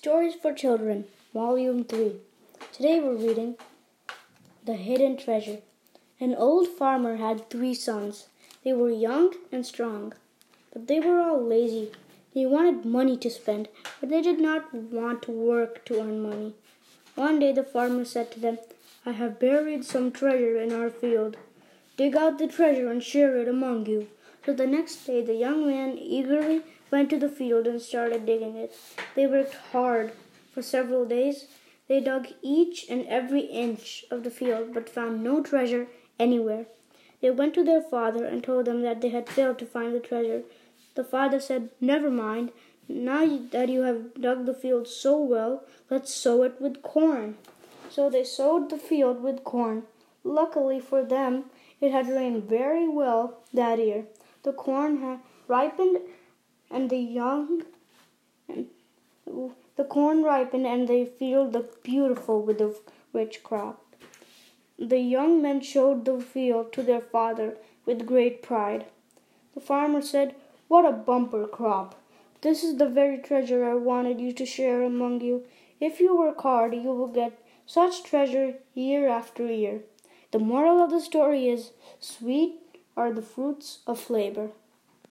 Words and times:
Stories 0.00 0.36
for 0.36 0.52
Children, 0.52 1.06
Volume 1.34 1.82
3. 1.82 2.12
Today 2.72 3.00
we're 3.00 3.16
reading 3.16 3.56
The 4.64 4.74
Hidden 4.74 5.16
Treasure. 5.16 5.58
An 6.20 6.36
old 6.36 6.68
farmer 6.68 7.16
had 7.16 7.50
three 7.50 7.74
sons. 7.74 8.28
They 8.62 8.72
were 8.72 8.92
young 8.92 9.34
and 9.50 9.66
strong, 9.66 10.12
but 10.72 10.86
they 10.86 11.00
were 11.00 11.18
all 11.18 11.42
lazy. 11.42 11.90
They 12.32 12.46
wanted 12.46 12.84
money 12.84 13.16
to 13.16 13.28
spend, 13.28 13.66
but 13.98 14.08
they 14.08 14.22
did 14.22 14.38
not 14.38 14.72
want 14.72 15.22
to 15.22 15.32
work 15.32 15.84
to 15.86 15.98
earn 16.00 16.22
money. 16.22 16.54
One 17.16 17.40
day 17.40 17.50
the 17.50 17.64
farmer 17.64 18.04
said 18.04 18.30
to 18.30 18.38
them, 18.38 18.58
I 19.04 19.10
have 19.10 19.40
buried 19.40 19.84
some 19.84 20.12
treasure 20.12 20.60
in 20.60 20.72
our 20.72 20.90
field. 20.90 21.36
Dig 21.96 22.14
out 22.14 22.38
the 22.38 22.46
treasure 22.46 22.88
and 22.88 23.02
share 23.02 23.36
it 23.38 23.48
among 23.48 23.86
you. 23.86 24.06
So 24.48 24.54
the 24.54 24.66
next 24.66 25.04
day 25.04 25.20
the 25.20 25.34
young 25.34 25.66
man 25.66 25.98
eagerly 25.98 26.62
went 26.90 27.10
to 27.10 27.18
the 27.18 27.28
field 27.28 27.66
and 27.66 27.82
started 27.82 28.24
digging 28.24 28.56
it. 28.56 28.74
They 29.14 29.26
worked 29.26 29.52
hard 29.72 30.12
for 30.54 30.62
several 30.62 31.04
days. 31.04 31.48
They 31.86 32.00
dug 32.00 32.28
each 32.40 32.86
and 32.88 33.06
every 33.08 33.42
inch 33.42 34.06
of 34.10 34.24
the 34.24 34.30
field 34.30 34.72
but 34.72 34.88
found 34.88 35.22
no 35.22 35.42
treasure 35.42 35.88
anywhere. 36.18 36.64
They 37.20 37.28
went 37.28 37.52
to 37.56 37.62
their 37.62 37.82
father 37.82 38.24
and 38.24 38.42
told 38.42 38.66
him 38.66 38.80
that 38.80 39.02
they 39.02 39.10
had 39.10 39.28
failed 39.28 39.58
to 39.58 39.66
find 39.66 39.94
the 39.94 40.00
treasure. 40.00 40.44
The 40.94 41.04
father 41.04 41.40
said, 41.40 41.68
Never 41.78 42.10
mind. 42.10 42.50
Now 42.88 43.26
that 43.50 43.68
you 43.68 43.82
have 43.82 44.14
dug 44.14 44.46
the 44.46 44.54
field 44.54 44.88
so 44.88 45.20
well, 45.20 45.64
let's 45.90 46.14
sow 46.14 46.42
it 46.44 46.58
with 46.58 46.82
corn. 46.82 47.36
So 47.90 48.08
they 48.08 48.24
sowed 48.24 48.70
the 48.70 48.78
field 48.78 49.22
with 49.22 49.44
corn. 49.44 49.82
Luckily 50.24 50.80
for 50.80 51.04
them, 51.04 51.50
it 51.82 51.92
had 51.92 52.08
rained 52.08 52.44
very 52.44 52.88
well 52.88 53.42
that 53.52 53.78
year. 53.78 54.06
The 54.42 54.52
corn 54.52 55.00
had 55.00 55.20
ripened 55.46 56.00
and 56.70 56.90
the 56.90 56.98
young 56.98 57.64
and 58.48 58.68
the 59.76 59.84
corn 59.84 60.22
ripened 60.22 60.66
and 60.66 60.88
the 60.88 61.04
field 61.04 61.52
looked 61.52 61.82
beautiful 61.82 62.42
with 62.42 62.60
a 62.60 62.74
rich 63.12 63.42
crop. 63.42 63.84
The 64.78 65.00
young 65.00 65.42
men 65.42 65.60
showed 65.60 66.04
the 66.04 66.20
field 66.20 66.72
to 66.72 66.82
their 66.82 67.00
father 67.00 67.56
with 67.84 68.06
great 68.06 68.42
pride. 68.42 68.86
The 69.54 69.60
farmer 69.60 70.02
said, 70.02 70.36
What 70.68 70.84
a 70.84 70.92
bumper 70.92 71.46
crop! 71.46 71.96
This 72.42 72.62
is 72.62 72.76
the 72.76 72.88
very 72.88 73.18
treasure 73.18 73.64
I 73.64 73.74
wanted 73.74 74.20
you 74.20 74.32
to 74.32 74.46
share 74.46 74.82
among 74.82 75.20
you. 75.20 75.44
If 75.80 75.98
you 75.98 76.16
work 76.16 76.40
hard, 76.42 76.74
you 76.74 76.92
will 76.92 77.08
get 77.08 77.38
such 77.66 78.04
treasure 78.04 78.54
year 78.74 79.08
after 79.08 79.46
year. 79.46 79.82
The 80.30 80.38
moral 80.38 80.80
of 80.80 80.90
the 80.90 81.00
story 81.00 81.48
is 81.48 81.72
sweet 81.98 82.60
are 82.98 83.12
the 83.12 83.22
fruits 83.22 83.78
of 83.86 84.10
labor. 84.10 84.50